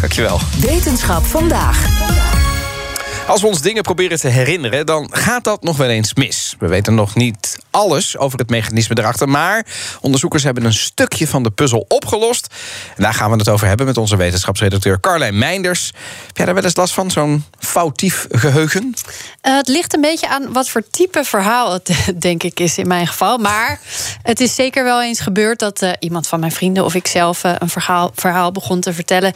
Dankjewel. 0.00 0.40
Wetenschap 0.60 1.24
vandaag. 1.24 2.04
Als 3.26 3.40
we 3.40 3.46
ons 3.46 3.60
dingen 3.60 3.82
proberen 3.82 4.18
te 4.18 4.28
herinneren, 4.28 4.86
dan 4.86 5.08
gaat 5.12 5.44
dat 5.44 5.62
nog 5.62 5.76
wel 5.76 5.88
eens 5.88 6.14
mis. 6.14 6.54
We 6.58 6.66
weten 6.66 6.94
nog 6.94 7.14
niet 7.14 7.58
alles 7.70 8.16
over 8.16 8.38
het 8.38 8.50
mechanisme 8.50 8.98
erachter, 8.98 9.28
maar 9.28 9.66
onderzoekers 10.00 10.42
hebben 10.42 10.64
een 10.64 10.72
stukje 10.72 11.26
van 11.26 11.42
de 11.42 11.50
puzzel 11.50 11.84
opgelost. 11.88 12.54
En 12.96 13.02
daar 13.02 13.14
gaan 13.14 13.30
we 13.30 13.36
het 13.36 13.48
over 13.48 13.66
hebben 13.66 13.86
met 13.86 13.96
onze 13.96 14.16
wetenschapsredacteur 14.16 15.00
Carlijn 15.00 15.38
Meinders. 15.38 15.92
Heb 16.26 16.36
jij 16.36 16.44
daar 16.44 16.54
wel 16.54 16.64
eens 16.64 16.76
last 16.76 16.94
van, 16.94 17.10
zo'n 17.10 17.44
foutief 17.58 18.26
geheugen? 18.30 18.94
Uh, 19.42 19.56
het 19.56 19.68
ligt 19.68 19.94
een 19.94 20.00
beetje 20.00 20.28
aan 20.28 20.52
wat 20.52 20.68
voor 20.68 20.82
type 20.90 21.24
verhaal 21.24 21.72
het, 21.72 21.90
denk 22.20 22.42
ik, 22.42 22.60
is 22.60 22.78
in 22.78 22.88
mijn 22.88 23.06
geval. 23.06 23.38
Maar 23.38 23.80
het 24.22 24.40
is 24.40 24.54
zeker 24.54 24.84
wel 24.84 25.02
eens 25.02 25.20
gebeurd 25.20 25.58
dat 25.58 25.82
uh, 25.82 25.90
iemand 25.98 26.26
van 26.26 26.40
mijn 26.40 26.52
vrienden 26.52 26.84
of 26.84 26.94
ik 26.94 27.06
zelf 27.06 27.44
uh, 27.44 27.52
een 27.58 27.68
verhaal, 27.68 28.10
verhaal 28.14 28.52
begon 28.52 28.80
te 28.80 28.92
vertellen. 28.92 29.32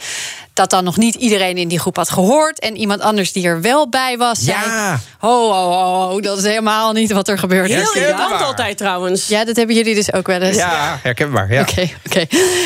Dat 0.61 0.69
dan 0.69 0.83
nog 0.83 0.97
niet 0.97 1.15
iedereen 1.15 1.57
in 1.57 1.67
die 1.67 1.79
groep 1.79 1.95
had 1.95 2.09
gehoord. 2.09 2.59
En 2.59 2.77
iemand 2.77 3.01
anders 3.01 3.31
die 3.31 3.45
er 3.45 3.61
wel 3.61 3.89
bij 3.89 4.17
was, 4.17 4.39
zei: 4.39 4.57
Ja. 4.65 4.99
Ho, 5.19 5.51
ho, 5.51 5.71
ho, 5.71 6.09
ho, 6.09 6.19
dat 6.19 6.37
is 6.37 6.43
helemaal 6.43 6.91
niet 6.91 7.11
wat 7.11 7.27
er 7.27 7.37
gebeurde. 7.37 7.73
Heel 7.73 7.83
Herkenbaar. 7.83 8.09
irritant 8.09 8.41
altijd 8.41 8.77
trouwens. 8.77 9.27
Ja, 9.27 9.45
dat 9.45 9.55
hebben 9.55 9.75
jullie 9.75 9.95
dus 9.95 10.13
ook 10.13 10.27
wel 10.27 10.41
eens. 10.41 10.57
Ja, 10.57 10.99
herkenbaar. 11.03 11.53
Ja. 11.53 11.61
Oké, 11.61 11.89
oké. 12.05 12.25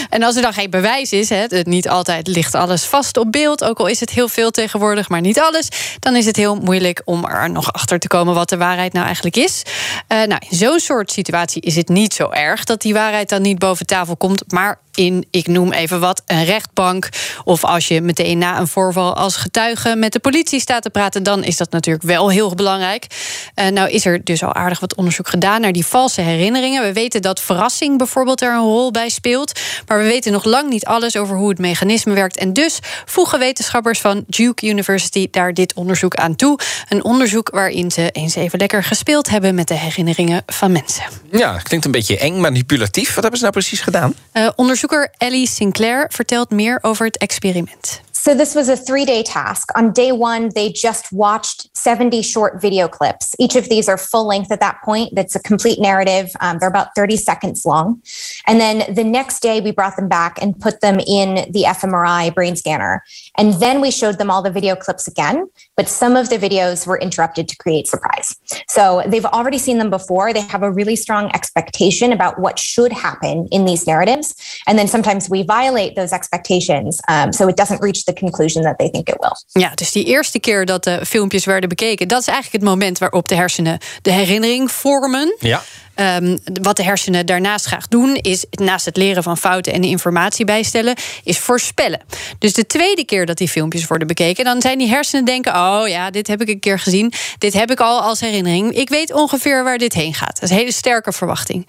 En 0.10 0.24
als 0.24 0.36
er 0.36 0.42
dan 0.42 0.54
geen 0.54 0.70
bewijs 0.70 1.12
is, 1.12 1.30
hè, 1.30 1.46
het 1.48 1.66
niet 1.66 1.90
altijd 1.90 2.28
ligt 2.28 2.56
alles 2.56 2.84
vast 2.84 3.18
op 3.18 3.32
beeld, 3.32 3.64
ook 3.64 3.80
al 3.80 3.88
is 3.88 4.00
het 4.00 4.10
heel 4.10 4.28
veel 4.28 4.52
tegenwoordig, 4.52 5.10
maar 5.10 5.22
niet 5.22 5.40
alles, 5.40 5.68
dan 6.00 6.16
is 6.16 6.26
het 6.26 6.36
heel 6.36 6.56
moeilijk 6.56 7.02
om 7.06 7.26
er 7.26 7.50
nog 7.50 7.74
achter 7.74 8.00
te 8.00 8.08
komen 8.08 8.34
wat 8.34 8.50
de 8.50 8.58
waarheid 8.58 8.94
nou 8.94 9.06
eigenlijk 9.06 9.36
is. 9.36 9.62
Eh, 10.08 10.18
nou, 10.18 10.42
in 10.50 10.58
zo'n 10.58 10.80
soort 10.80 11.12
situatie 11.12 11.62
is 11.62 11.76
het 11.76 11.90
niet 11.90 12.14
zo 12.14 12.30
erg 12.30 12.64
dat 12.64 12.82
die 12.82 12.94
waarheid 12.94 13.30
dan 13.30 13.42
niet 13.42 13.60
boven 13.60 13.86
tafel 13.86 14.18
komt, 14.18 14.44
maar 14.48 14.80
in, 14.96 15.26
ik 15.32 15.48
noem 15.48 15.72
even 15.72 16.00
wat, 16.00 16.22
een 16.26 16.46
rechtbank. 16.46 17.10
Of 17.44 17.64
als 17.64 17.88
je 17.88 18.02
meteen 18.02 18.38
na 18.38 18.60
een 18.60 18.68
voorval 18.68 19.16
als 19.16 19.36
getuige 19.36 19.96
met 19.96 20.14
de 20.14 20.20
politie 20.20 20.60
staat 20.60 20.82
te 20.82 20.90
praten, 20.90 21.24
dan 21.24 21.44
is 21.44 21.58
dat 21.58 21.72
natuurlijk 21.72 22.06
wel 22.06 22.30
heel 22.30 22.56
belangrijk. 22.56 23.08
Uh, 23.56 23.68
nou 23.68 23.90
is 23.90 24.06
er 24.06 24.24
dus 24.24 24.44
al 24.44 24.54
aardig 24.54 24.80
wat 24.80 24.96
onderzoek 24.96 25.28
gedaan 25.28 25.62
naar 25.62 25.72
die 25.72 25.86
valse 25.86 26.22
herinneringen. 26.22 26.84
We 26.84 26.94
weten 26.94 27.22
dat 27.22 27.42
verrassing 27.42 27.98
bijvoorbeeld 27.98 28.42
er 28.42 28.54
een 28.54 28.60
rol 28.60 28.92
bij 28.92 29.10
speelt. 29.10 29.60
Maar 29.88 29.98
we 29.98 30.04
weten 30.04 30.32
nog 30.32 30.44
lang 30.44 30.70
niet 30.70 30.86
alles 30.86 31.18
over 31.18 31.36
hoe 31.36 31.50
het 31.50 31.60
mechanisme 31.60 32.14
werkt. 32.14 32.38
En 32.38 32.54
dus 32.54 32.80
voegen 33.06 33.40
wetenschappers 33.40 34.00
van 34.00 34.24
Duke 34.28 34.68
University 34.68 35.28
daar 35.32 35.54
dit 35.54 35.74
onderzoek 35.74 36.16
aan 36.16 36.36
toe. 36.36 36.60
Een 36.90 37.04
onderzoek 37.04 37.50
waarin 37.50 37.92
ze 37.92 38.10
eens 38.12 38.36
even 38.36 38.60
lekker 38.60 38.84
gespeeld 38.84 39.30
hebben 39.30 39.56
met 39.56 39.68
de 39.68 39.74
herinneringen 39.74 40.44
van 40.46 40.72
mensen. 40.72 41.04
Ja, 41.32 41.58
klinkt 41.58 41.86
een 41.86 41.92
beetje 41.92 42.18
eng, 42.18 42.40
manipulatief. 42.40 43.08
Wat 43.08 43.22
hebben 43.22 43.38
ze 43.38 43.46
nou 43.46 43.54
precies 43.54 43.82
gedaan? 43.82 44.14
Uh, 44.34 44.50
onderzoeker 44.92 45.28
Ellie 45.28 45.48
Sinclair 45.48 46.10
vertelt 46.12 46.50
meer 46.50 46.80
over 46.82 47.06
het 47.06 47.18
experiment. 47.18 48.02
So 48.26 48.34
this 48.34 48.56
was 48.56 48.70
a 48.70 48.76
three-day 48.76 49.22
task. 49.22 49.70
On 49.76 49.92
day 49.92 50.12
one, 50.12 50.50
they 50.56 50.72
just 50.72 51.14
watched 51.14 51.70
70 51.78 52.24
short 52.24 52.60
video 52.60 52.88
clips. 52.88 53.36
Each 53.38 53.56
of 53.56 53.70
these 53.70 53.88
are 53.88 54.00
full 54.00 54.26
length 54.26 54.52
at 54.52 54.60
that 54.62 54.82
point. 54.84 55.14
That's 55.14 55.36
a 55.36 55.40
complete 55.40 55.80
narrative. 55.80 56.32
Um, 56.42 56.58
they're 56.58 56.68
about 56.68 56.96
30 56.96 57.18
seconds 57.18 57.68
long. 57.68 58.02
And 58.48 58.60
then 58.60 58.92
the 58.96 59.04
next 59.04 59.42
day, 59.42 59.62
we 59.62 59.70
brought 59.70 59.96
them 59.96 60.10
back 60.10 60.42
and 60.42 60.60
put 60.60 60.82
them 60.82 61.00
in 61.02 61.52
the 61.52 61.66
fMRI 61.68 62.34
brain 62.34 62.56
scanner. 62.56 63.04
And 63.38 63.54
then 63.62 63.80
we 63.80 63.92
showed 63.92 64.18
them 64.18 64.32
all 64.32 64.42
the 64.42 64.50
video 64.50 64.76
clips 64.76 65.08
again, 65.08 65.48
but 65.78 65.88
some 65.88 66.16
of 66.16 66.30
the 66.30 66.40
videos 66.40 66.88
were 66.88 66.98
interrupted 66.98 67.48
to 67.50 67.56
create 67.58 67.86
surprise. 67.86 68.36
So 68.68 69.04
they've 69.06 69.26
already 69.26 69.60
seen 69.60 69.78
them 69.78 69.92
before. 69.92 70.34
They 70.34 70.42
have 70.42 70.64
a 70.64 70.72
really 70.72 70.96
strong 70.96 71.30
expectation 71.36 72.12
about 72.12 72.40
what 72.40 72.58
should 72.58 72.92
happen 72.92 73.48
in 73.52 73.66
these 73.66 73.86
narratives. 73.86 74.34
And 74.66 74.80
then 74.80 74.88
sometimes 74.88 75.30
we 75.30 75.44
violate 75.44 75.96
those 75.96 76.12
expectations 76.12 77.00
um, 77.08 77.32
so 77.32 77.48
it 77.48 77.56
doesn't 77.56 77.84
reach 77.84 78.06
the 78.06 78.15
conclusion 78.16 78.64
that 78.64 78.78
they 78.78 78.90
think 78.90 79.10
it 79.10 79.16
will. 79.20 79.62
Ja, 79.62 79.72
dus 79.76 79.92
die 79.92 80.06
eerste 80.06 80.40
keer 80.40 80.66
dat 80.66 80.84
de 80.84 81.06
filmpjes 81.06 81.46
werden 81.46 81.70
bekeken, 81.70 82.08
dat 82.08 82.22
is 82.22 82.28
eigenlijk 82.28 82.64
het 82.64 82.74
moment 82.74 82.98
waarop 82.98 83.28
de 83.28 83.36
hersenen 83.36 83.80
de 84.02 84.12
herinnering 84.12 84.72
vormen. 84.72 85.36
Ja. 85.40 85.64
Um, 86.00 86.40
wat 86.62 86.76
de 86.76 86.84
hersenen 86.84 87.26
daarnaast 87.26 87.66
graag 87.66 87.88
doen, 87.88 88.16
is 88.16 88.46
naast 88.52 88.86
het 88.86 88.98
leren 88.98 89.24
van 89.24 89.38
fouten 89.38 89.74
en 89.74 89.84
informatie 89.84 90.46
bijstellen, 90.46 90.96
is 91.24 91.40
voorspellen. 91.40 92.02
Dus 92.40 92.54
de 92.54 92.66
tweede 92.66 93.06
keer 93.06 93.26
dat 93.26 93.38
die 93.38 93.48
filmpjes 93.48 93.88
worden 93.88 94.08
bekeken, 94.08 94.46
dan 94.46 94.62
zijn 94.62 94.78
die 94.78 94.90
hersenen 94.90 95.26
denken: 95.26 95.56
oh 95.56 95.88
ja, 95.88 96.10
dit 96.10 96.28
heb 96.28 96.42
ik 96.42 96.50
een 96.50 96.60
keer 96.60 96.80
gezien, 96.80 97.14
dit 97.38 97.54
heb 97.54 97.72
ik 97.72 97.80
al 97.80 98.02
als 98.02 98.20
herinnering. 98.20 98.74
Ik 98.74 98.90
weet 98.90 99.14
ongeveer 99.14 99.64
waar 99.64 99.78
dit 99.78 99.94
heen 99.94 100.14
gaat. 100.14 100.34
Dat 100.34 100.44
is 100.44 100.50
een 100.50 100.58
hele 100.58 100.72
sterke 100.72 101.12
verwachting. 101.12 101.68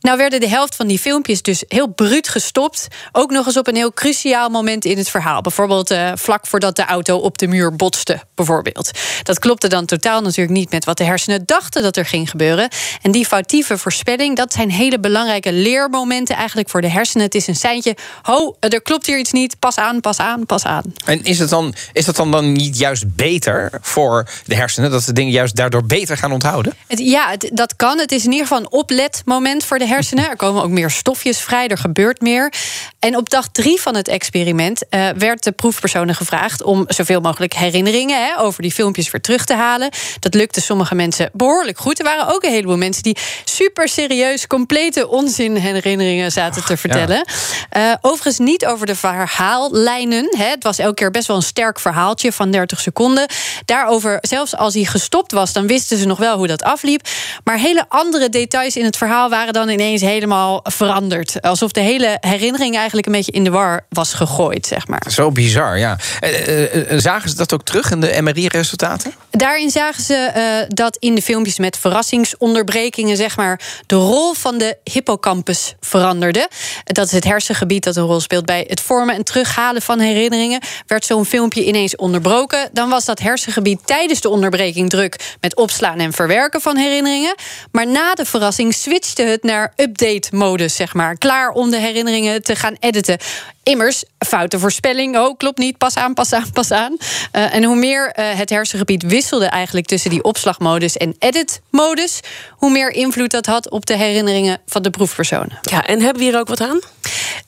Nou 0.00 0.16
werden 0.16 0.40
de 0.40 0.48
helft 0.48 0.76
van 0.76 0.86
die 0.86 0.98
filmpjes 0.98 1.42
dus 1.42 1.64
heel 1.68 1.88
bruut 1.88 2.28
gestopt, 2.28 2.88
ook 3.12 3.30
nog 3.30 3.46
eens 3.46 3.56
op 3.56 3.66
een 3.66 3.76
heel 3.76 3.92
cruciaal 3.92 4.48
moment 4.48 4.84
in 4.84 4.98
het 4.98 5.10
verhaal. 5.10 5.40
Bijvoorbeeld 5.40 5.90
uh, 5.90 6.12
vlak 6.14 6.46
voordat 6.46 6.76
de 6.76 6.84
auto 6.84 7.16
op 7.16 7.38
de 7.38 7.46
muur 7.46 7.76
botste, 7.76 8.20
bijvoorbeeld. 8.34 8.90
Dat 9.22 9.38
klopte 9.38 9.68
dan 9.68 9.86
totaal 9.86 10.22
natuurlijk 10.22 10.58
niet 10.58 10.70
met 10.70 10.84
wat 10.84 10.96
de 10.96 11.04
hersenen 11.04 11.46
dachten 11.46 11.82
dat 11.82 11.96
er 11.96 12.06
ging 12.06 12.30
gebeuren. 12.30 12.68
En 13.02 13.10
die 13.10 13.26
foutieve 13.26 13.58
voorspelling, 13.64 14.36
dat 14.36 14.52
zijn 14.52 14.70
hele 14.70 15.00
belangrijke 15.00 15.52
leermomenten 15.52 16.36
eigenlijk 16.36 16.68
voor 16.68 16.80
de 16.80 16.88
hersenen. 16.88 17.24
Het 17.24 17.34
is 17.34 17.46
een 17.46 17.56
seintje, 17.56 17.96
ho, 18.22 18.56
er 18.60 18.82
klopt 18.82 19.06
hier 19.06 19.18
iets 19.18 19.32
niet, 19.32 19.58
pas 19.58 19.76
aan, 19.76 20.00
pas 20.00 20.18
aan, 20.18 20.46
pas 20.46 20.64
aan. 20.64 20.82
En 21.04 21.24
is, 21.24 21.38
het 21.38 21.50
dan, 21.50 21.74
is 21.92 22.04
dat 22.04 22.16
dan, 22.16 22.30
dan 22.30 22.52
niet 22.52 22.78
juist 22.78 23.16
beter 23.16 23.70
voor 23.80 24.28
de 24.44 24.54
hersenen, 24.54 24.90
dat 24.90 25.02
ze 25.02 25.12
dingen 25.12 25.32
juist 25.32 25.56
daardoor 25.56 25.84
beter 25.84 26.16
gaan 26.16 26.32
onthouden? 26.32 26.74
Het, 26.86 26.98
ja, 26.98 27.30
het, 27.30 27.50
dat 27.52 27.76
kan. 27.76 27.98
Het 27.98 28.12
is 28.12 28.24
in 28.24 28.30
ieder 28.30 28.46
geval 28.46 28.62
een 28.62 28.72
opletmoment 28.72 29.64
voor 29.64 29.78
de 29.78 29.86
hersenen. 29.86 30.28
Er 30.28 30.36
komen 30.36 30.62
ook 30.62 30.70
meer 30.70 30.90
stofjes 30.90 31.40
vrij, 31.40 31.68
er 31.68 31.78
gebeurt 31.78 32.20
meer. 32.20 32.52
En 32.98 33.16
op 33.16 33.30
dag 33.30 33.48
drie 33.48 33.80
van 33.80 33.96
het 33.96 34.08
experiment 34.08 34.82
uh, 34.90 35.08
werd 35.08 35.42
de 35.42 35.52
proefpersonen 35.52 36.14
gevraagd 36.14 36.62
om 36.62 36.84
zoveel 36.86 37.20
mogelijk 37.20 37.54
herinneringen 37.54 38.24
hè, 38.24 38.38
over 38.38 38.62
die 38.62 38.72
filmpjes 38.72 39.10
weer 39.10 39.20
terug 39.20 39.44
te 39.44 39.54
halen. 39.54 39.90
Dat 40.18 40.34
lukte 40.34 40.60
sommige 40.60 40.94
mensen 40.94 41.30
behoorlijk 41.32 41.78
goed. 41.78 41.98
Er 41.98 42.04
waren 42.04 42.34
ook 42.34 42.42
een 42.42 42.50
heleboel 42.50 42.76
mensen 42.76 43.02
die 43.02 43.16
super 43.54 43.88
serieus 43.88 44.46
complete 44.46 45.08
onzin 45.08 45.56
herinneringen 45.56 46.32
zaten 46.32 46.64
te 46.64 46.76
vertellen. 46.76 47.24
Ja. 47.70 47.90
Uh, 47.90 47.96
overigens 48.00 48.38
niet 48.38 48.66
over 48.66 48.86
de 48.86 48.94
verhaallijnen. 48.94 50.36
Hè. 50.36 50.44
Het 50.44 50.62
was 50.62 50.78
elke 50.78 50.94
keer 50.94 51.10
best 51.10 51.26
wel 51.26 51.36
een 51.36 51.42
sterk 51.42 51.80
verhaaltje 51.80 52.32
van 52.32 52.50
30 52.50 52.80
seconden. 52.80 53.26
Daarover, 53.64 54.18
zelfs 54.20 54.56
als 54.56 54.74
hij 54.74 54.84
gestopt 54.84 55.32
was, 55.32 55.52
dan 55.52 55.66
wisten 55.66 55.98
ze 55.98 56.06
nog 56.06 56.18
wel 56.18 56.36
hoe 56.36 56.46
dat 56.46 56.62
afliep. 56.62 57.08
Maar 57.44 57.58
hele 57.58 57.84
andere 57.88 58.28
details 58.28 58.76
in 58.76 58.84
het 58.84 58.96
verhaal 58.96 59.30
waren 59.30 59.52
dan 59.52 59.68
ineens 59.68 60.00
helemaal 60.00 60.60
veranderd. 60.62 61.42
Alsof 61.42 61.72
de 61.72 61.80
hele 61.80 62.16
herinnering 62.20 62.76
eigenlijk 62.76 63.06
een 63.06 63.12
beetje 63.12 63.32
in 63.32 63.44
de 63.44 63.50
war 63.50 63.86
was 63.88 64.12
gegooid, 64.12 64.66
zeg 64.66 64.86
maar. 64.86 65.02
Zo 65.08 65.30
bizar, 65.30 65.78
ja. 65.78 65.98
Uh, 66.20 66.74
uh, 66.92 66.98
zagen 66.98 67.30
ze 67.30 67.36
dat 67.36 67.54
ook 67.54 67.62
terug 67.62 67.90
in 67.90 68.00
de 68.00 68.18
MRI-resultaten? 68.20 69.12
Daarin 69.30 69.70
zagen 69.70 70.02
ze 70.02 70.66
dat 70.68 70.96
in 70.96 71.14
de 71.14 71.22
filmpjes 71.22 71.58
met 71.58 71.76
verrassingsonderbrekingen, 71.76 73.16
zeg 73.16 73.36
maar, 73.36 73.39
de 73.86 73.94
rol 73.94 74.34
van 74.34 74.58
de 74.58 74.76
hippocampus 74.84 75.74
veranderde. 75.80 76.48
Dat 76.84 77.06
is 77.06 77.12
het 77.12 77.24
hersengebied 77.24 77.84
dat 77.84 77.96
een 77.96 78.04
rol 78.04 78.20
speelt 78.20 78.46
bij 78.46 78.64
het 78.68 78.80
vormen 78.80 79.14
en 79.14 79.24
terughalen 79.24 79.82
van 79.82 79.98
herinneringen. 79.98 80.60
Werd 80.86 81.04
zo'n 81.04 81.24
filmpje 81.24 81.64
ineens 81.64 81.96
onderbroken, 81.96 82.68
dan 82.72 82.88
was 82.88 83.04
dat 83.04 83.18
hersengebied 83.18 83.86
tijdens 83.86 84.20
de 84.20 84.28
onderbreking 84.28 84.90
druk 84.90 85.36
met 85.40 85.56
opslaan 85.56 85.98
en 85.98 86.12
verwerken 86.12 86.60
van 86.60 86.76
herinneringen. 86.76 87.34
Maar 87.72 87.86
na 87.86 88.14
de 88.14 88.24
verrassing 88.24 88.74
switchte 88.74 89.22
het 89.22 89.42
naar 89.42 89.72
update-modus, 89.76 90.74
zeg 90.74 90.94
maar. 90.94 91.16
Klaar 91.16 91.50
om 91.50 91.70
de 91.70 91.78
herinneringen 91.78 92.42
te 92.42 92.56
gaan 92.56 92.76
editen. 92.78 93.18
Immers, 93.62 94.04
foute 94.18 94.58
voorspelling. 94.58 95.16
Oh, 95.16 95.36
klopt 95.36 95.58
niet. 95.58 95.78
Pas 95.78 95.96
aan, 95.96 96.14
pas 96.14 96.32
aan, 96.32 96.52
pas 96.52 96.70
aan. 96.70 96.96
Uh, 97.32 97.54
en 97.54 97.64
hoe 97.64 97.76
meer 97.76 98.12
uh, 98.18 98.38
het 98.38 98.50
hersengebied 98.50 99.02
wisselde 99.02 99.46
eigenlijk 99.46 99.86
tussen 99.86 100.10
die 100.10 100.22
opslagmodus 100.22 100.96
en 100.96 101.14
edit-modus, 101.18 102.20
hoe 102.50 102.70
meer 102.70 102.90
invloed 102.90 103.30
dat 103.30 103.46
had 103.46 103.70
op 103.70 103.86
de 103.86 103.96
herinneringen 103.96 104.58
van 104.66 104.82
de 104.82 104.90
proefpersonen. 104.90 105.58
Ja, 105.60 105.86
en 105.86 106.00
hebben 106.00 106.22
we 106.22 106.28
hier 106.28 106.38
ook 106.38 106.48
wat 106.48 106.60
aan? 106.60 106.80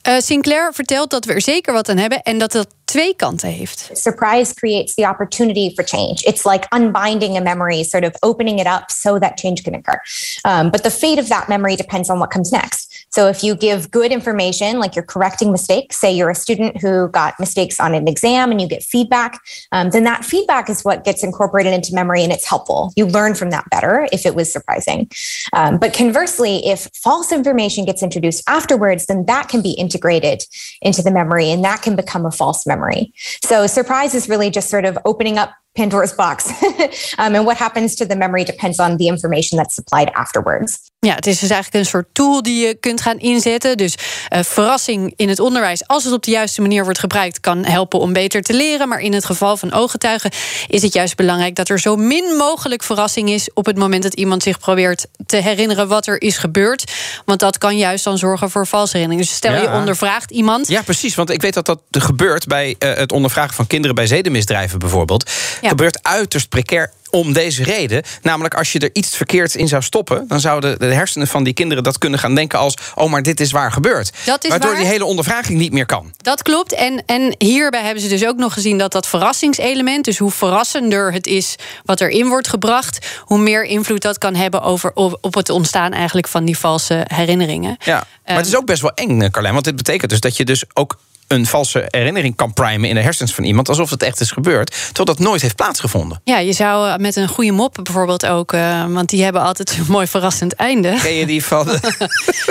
Uh, 0.07 0.19
Sinclair 0.19 0.73
vertelt 0.73 1.09
dat 1.09 1.25
we 1.25 1.33
er 1.33 1.41
zeker 1.41 1.73
wat 1.73 1.89
aan 1.89 1.97
hebben 1.97 2.21
en 2.21 2.37
dat 2.37 2.51
dat 2.51 2.67
twee 2.85 3.15
kanten 3.15 3.49
heeft. 3.49 3.89
Surprise 3.93 4.53
creates 4.53 4.93
the 4.93 5.09
opportunity 5.09 5.73
for 5.75 5.83
change. 5.87 6.13
It's 6.13 6.43
like 6.43 6.75
unbinding 6.75 7.37
a 7.37 7.41
memory, 7.41 7.83
sort 7.83 8.03
of 8.03 8.11
opening 8.19 8.59
it 8.59 8.65
up 8.65 8.83
so 8.87 9.19
that 9.19 9.39
change 9.39 9.61
can 9.61 9.73
occur. 9.73 10.01
Um, 10.47 10.69
but 10.69 10.83
the 10.83 10.91
fate 10.91 11.21
of 11.21 11.27
that 11.27 11.47
memory 11.47 11.75
depends 11.75 12.09
on 12.09 12.17
what 12.17 12.31
comes 12.31 12.51
next. 12.51 12.92
So 13.13 13.27
if 13.27 13.43
you 13.43 13.55
give 13.55 13.91
good 13.91 14.11
information, 14.11 14.79
like 14.79 14.95
you're 14.95 15.05
correcting 15.05 15.51
mistakes, 15.51 15.99
say 15.99 16.11
you're 16.11 16.31
a 16.31 16.35
student 16.35 16.81
who 16.81 17.09
got 17.09 17.39
mistakes 17.39 17.79
on 17.79 17.93
an 17.93 18.07
exam 18.07 18.49
and 18.49 18.59
you 18.59 18.67
get 18.67 18.81
feedback, 18.81 19.39
um, 19.71 19.91
then 19.91 20.03
that 20.05 20.25
feedback 20.25 20.67
is 20.67 20.83
what 20.83 21.03
gets 21.03 21.23
incorporated 21.23 21.73
into 21.73 21.93
memory 21.93 22.23
and 22.23 22.33
it's 22.33 22.45
helpful. 22.45 22.91
You 22.95 23.05
learn 23.05 23.35
from 23.35 23.51
that 23.51 23.69
better 23.69 24.07
if 24.11 24.25
it 24.25 24.33
was 24.33 24.51
surprising. 24.51 25.11
Um, 25.53 25.77
but 25.77 25.93
conversely, 25.93 26.65
if 26.65 26.89
false 26.95 27.31
information 27.31 27.85
gets 27.85 28.01
introduced 28.01 28.43
afterwards, 28.47 29.05
then 29.05 29.25
that 29.25 29.47
can 29.47 29.61
be 29.61 29.73
integrated 29.73 30.43
into 30.81 31.03
the 31.03 31.11
memory 31.11 31.51
and 31.51 31.63
that 31.63 31.83
can 31.83 31.95
become 31.95 32.25
a 32.25 32.31
false 32.31 32.65
memory. 32.65 33.13
So 33.43 33.67
surprise 33.67 34.15
is 34.15 34.27
really 34.27 34.49
just 34.49 34.71
sort 34.71 34.85
of 34.85 34.97
opening 35.05 35.37
up 35.37 35.53
Pandora's 35.73 36.15
box. 36.15 36.45
um, 37.19 37.35
and 37.35 37.45
what 37.45 37.57
happens 37.57 37.95
to 37.95 38.05
the 38.05 38.15
memory 38.15 38.43
depends 38.43 38.79
on 38.79 38.97
the 38.97 39.05
information 39.05 39.57
that's 39.57 39.73
supplied 39.75 40.11
afterwards. 40.13 40.77
Ja, 40.99 41.15
het 41.15 41.27
is 41.27 41.39
dus 41.39 41.49
eigenlijk 41.49 41.83
een 41.83 41.89
soort 41.89 42.07
tool 42.11 42.41
die 42.41 42.67
je 42.67 42.73
kunt 42.73 43.01
gaan 43.01 43.17
inzetten. 43.19 43.77
Dus 43.77 43.95
uh, 44.33 44.39
verrassing 44.43 45.13
in 45.15 45.29
het 45.29 45.39
onderwijs, 45.39 45.87
als 45.87 46.03
het 46.03 46.13
op 46.13 46.23
de 46.23 46.31
juiste 46.31 46.61
manier 46.61 46.83
wordt 46.83 46.99
gebruikt, 46.99 47.39
kan 47.39 47.65
helpen 47.65 47.99
om 47.99 48.13
beter 48.13 48.41
te 48.41 48.53
leren. 48.53 48.87
Maar 48.87 48.99
in 48.99 49.13
het 49.13 49.25
geval 49.25 49.57
van 49.57 49.73
ooggetuigen 49.73 50.31
is 50.67 50.81
het 50.81 50.93
juist 50.93 51.15
belangrijk 51.15 51.55
dat 51.55 51.69
er 51.69 51.79
zo 51.79 51.95
min 51.95 52.35
mogelijk 52.37 52.83
verrassing 52.83 53.29
is 53.29 53.49
op 53.53 53.65
het 53.65 53.77
moment 53.77 54.03
dat 54.03 54.13
iemand 54.13 54.43
zich 54.43 54.59
probeert 54.59 55.05
te 55.25 55.37
herinneren 55.37 55.87
wat 55.87 56.07
er 56.07 56.21
is 56.21 56.37
gebeurd. 56.37 56.91
Want 57.25 57.39
dat 57.39 57.57
kan 57.57 57.77
juist 57.77 58.03
dan 58.03 58.17
zorgen 58.17 58.49
voor 58.49 58.67
valse 58.67 58.97
herinneringen. 58.97 59.27
Dus 59.27 59.37
stel 59.37 59.53
Ja. 59.53 59.61
je 59.61 59.77
ondervraagt 59.79 60.31
iemand. 60.31 60.67
Ja, 60.67 60.81
precies. 60.81 61.15
Want 61.15 61.29
ik 61.29 61.41
weet 61.41 61.53
dat 61.53 61.65
dat 61.65 61.81
gebeurt 61.91 62.47
bij 62.47 62.75
eh, 62.79 62.93
het 62.93 63.11
ondervragen 63.11 63.53
van 63.53 63.67
kinderen 63.67 63.95
bij 63.95 64.07
zedenmisdrijven 64.07 64.79
bijvoorbeeld. 64.79 65.31
Ja. 65.63 65.69
Gebeurt 65.69 66.03
uiterst 66.03 66.49
precair 66.49 66.91
om 67.09 67.33
deze 67.33 67.63
reden. 67.63 68.03
Namelijk, 68.21 68.53
als 68.53 68.71
je 68.71 68.79
er 68.79 68.89
iets 68.93 69.15
verkeerds 69.15 69.55
in 69.55 69.67
zou 69.67 69.81
stoppen, 69.83 70.27
dan 70.27 70.39
zouden 70.39 70.79
de 70.79 70.85
hersenen 70.85 71.27
van 71.27 71.43
die 71.43 71.53
kinderen 71.53 71.83
dat 71.83 71.97
kunnen 71.97 72.19
gaan 72.19 72.35
denken 72.35 72.59
als: 72.59 72.73
oh, 72.95 73.11
maar 73.11 73.23
dit 73.23 73.39
is 73.39 73.51
waar 73.51 73.71
gebeurd. 73.71 74.11
Dat 74.25 74.43
is 74.43 74.49
Waardoor 74.49 74.69
waar. 74.71 74.79
die 74.79 74.87
hele 74.89 75.05
ondervraging 75.05 75.59
niet 75.59 75.71
meer 75.71 75.85
kan. 75.85 76.13
Dat 76.17 76.41
klopt. 76.41 76.73
En, 76.73 77.03
en 77.05 77.35
hierbij 77.37 77.81
hebben 77.81 78.03
ze 78.03 78.09
dus 78.09 78.25
ook 78.25 78.37
nog 78.37 78.53
gezien 78.53 78.77
dat 78.77 78.91
dat 78.91 79.07
verrassingselement, 79.07 80.05
dus 80.05 80.17
hoe 80.17 80.31
verrassender 80.31 81.13
het 81.13 81.27
is 81.27 81.55
wat 81.83 82.01
erin 82.01 82.27
wordt 82.27 82.47
gebracht, 82.47 83.07
hoe 83.19 83.39
meer 83.39 83.63
invloed 83.63 84.01
dat 84.01 84.17
kan 84.17 84.35
hebben 84.35 84.61
over, 84.61 84.91
op, 84.93 85.17
op 85.21 85.33
het 85.33 85.49
ontstaan 85.49 85.91
eigenlijk 85.91 86.27
van 86.27 86.45
die 86.45 86.57
valse 86.57 87.05
herinneringen. 87.07 87.75
Ja. 87.83 87.93
Maar 88.25 88.35
het 88.35 88.45
is 88.45 88.51
Ehm. 88.51 88.61
ook 88.61 88.67
best 88.67 88.81
wel 88.81 88.91
eng, 88.93 89.21
eh, 89.21 89.29
Carlijn. 89.29 89.53
Want 89.53 89.65
dit 89.65 89.75
betekent 89.75 90.09
dus 90.09 90.19
dat 90.19 90.37
je 90.37 90.45
dus 90.45 90.63
ook 90.73 90.97
een 91.27 91.45
valse 91.45 91.85
herinnering 91.87 92.35
kan 92.35 92.53
primen 92.53 92.89
in 92.89 92.95
de 92.95 93.01
hersens 93.01 93.33
van 93.33 93.43
iemand, 93.43 93.69
alsof 93.69 93.89
het 93.89 94.03
echt 94.03 94.19
is 94.19 94.31
gebeurd, 94.31 94.71
terwijl 94.71 95.05
dat 95.05 95.19
nooit 95.19 95.41
heeft 95.41 95.55
plaatsgevonden. 95.55 96.21
Ja, 96.23 96.37
je 96.39 96.53
zou 96.53 96.89
eh, 96.89 96.97
met 96.97 97.15
een 97.15 97.27
goede 97.27 97.51
mop 97.51 97.79
bijvoorbeeld 97.83 98.25
ook, 98.25 98.53
eh, 98.53 98.85
want 98.87 99.09
die 99.09 99.23
hebben 99.23 99.41
altijd 99.41 99.77
een 99.77 99.85
mooi 99.87 100.07
verrassend 100.07 100.53
einde. 100.53 100.97
Ken 101.01 101.13
je 101.13 101.25
die 101.25 101.43
van. 101.45 101.67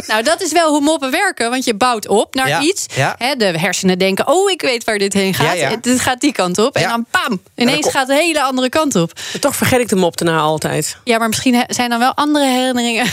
Nou, 0.07 0.23
dat 0.25 0.43
is 0.43 0.53
wel 0.53 0.71
hoe 0.71 0.81
moppen 0.81 1.11
werken, 1.11 1.51
want 1.51 1.65
je 1.65 1.75
bouwt 1.75 2.09
op 2.09 2.35
naar 2.35 2.49
Ja, 2.49 2.61
iets. 2.61 2.87
ja. 2.95 3.15
Hè, 3.19 3.35
de 3.35 3.45
hersenen 3.59 3.99
denken, 3.99 4.29
oh, 4.29 4.51
ik 4.51 4.61
weet 4.63 4.85
waar 4.85 4.99
dit 4.99 5.13
heen 5.13 5.35
gaat. 5.35 5.59
Ja, 5.59 5.69
Het 5.83 6.01
gaat 6.01 6.21
die 6.21 6.33
kant 6.33 6.59
op. 6.59 6.77
En 6.77 6.89
dan 6.89 7.07
pam, 7.11 7.41
ineens 7.57 7.89
gaat 7.91 8.07
het 8.09 8.17
een 8.17 8.25
hele 8.25 8.43
andere 8.43 8.69
kant 8.69 8.95
op. 8.97 9.13
Toch 9.41 9.57
vergeet 9.57 9.81
ik 9.81 9.89
de 9.89 9.97
mop 9.97 10.17
daarna 10.17 10.39
altijd. 10.39 10.97
Ja, 11.05 11.19
maar 11.19 11.29
misschien 11.29 11.65
zijn 11.69 11.91
dan 11.91 11.99
wel 11.99 12.15
andere 12.15 12.45
herinneringen. 12.47 13.07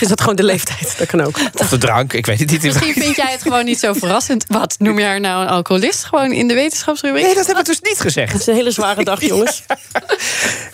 Is 0.00 0.08
dat 0.08 0.20
gewoon 0.20 0.36
de 0.36 0.42
leeftijd? 0.44 0.94
Dat 0.98 1.06
kan 1.06 1.20
ook. 1.20 1.38
Of 1.54 1.68
de 1.68 1.78
drank, 1.78 2.12
ik 2.12 2.26
weet 2.26 2.38
het 2.40 2.50
niet. 2.50 2.62
Misschien 2.62 2.92
vind 2.94 3.16
jij 3.16 3.30
het 3.32 3.42
gewoon 3.42 3.64
niet 3.64 3.78
zo 3.78 3.92
verrassend. 3.92 4.44
Wat, 4.48 4.74
noem 4.78 4.98
je 5.00 5.06
haar 5.06 5.20
nou 5.20 5.42
een 5.42 5.48
alcoholist? 5.48 6.04
Gewoon 6.04 6.32
in 6.32 6.48
de 6.48 6.54
wetenschapsrubriek? 6.54 7.24
Nee, 7.24 7.34
dat 7.34 7.46
heb 7.46 7.58
ik 7.58 7.64
dus 7.64 7.80
niet 7.80 8.00
gezegd. 8.00 8.32
Het 8.32 8.40
is 8.40 8.46
een 8.46 8.54
hele 8.54 8.70
zware 8.70 9.04
dag, 9.04 9.24
jongens. 9.32 9.62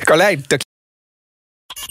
Carlijn, 0.05 0.45
dank 0.47 0.63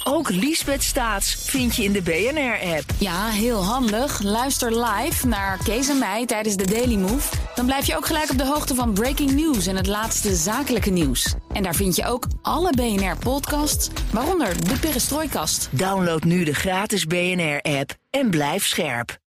Ook 0.03 0.29
Liesbeth 0.29 0.83
Staats 0.83 1.35
vind 1.39 1.75
je 1.75 1.83
in 1.83 1.91
de 1.91 2.01
BNR-app. 2.01 2.83
Ja, 2.97 3.27
heel 3.27 3.63
handig. 3.63 4.21
Luister 4.21 4.85
live 4.85 5.27
naar 5.27 5.59
Kees 5.63 5.89
en 5.89 5.99
mij 5.99 6.25
tijdens 6.25 6.55
de 6.55 6.65
Daily 6.65 6.95
Move. 6.95 7.35
Dan 7.55 7.65
blijf 7.65 7.85
je 7.87 7.95
ook 7.95 8.05
gelijk 8.05 8.29
op 8.29 8.37
de 8.37 8.45
hoogte 8.45 8.75
van 8.75 8.93
breaking 8.93 9.31
news 9.31 9.67
en 9.67 9.75
het 9.75 9.87
laatste 9.87 10.35
zakelijke 10.35 10.89
nieuws. 10.89 11.35
En 11.53 11.63
daar 11.63 11.75
vind 11.75 11.95
je 11.95 12.05
ook 12.05 12.27
alle 12.41 12.69
BNR-podcasts, 12.75 13.89
waaronder 14.11 14.67
de 14.67 14.79
Perestrooikast. 14.79 15.69
Download 15.71 16.23
nu 16.23 16.43
de 16.43 16.53
gratis 16.53 17.05
BNR-app 17.05 17.93
en 18.09 18.29
blijf 18.29 18.65
scherp. 18.65 19.23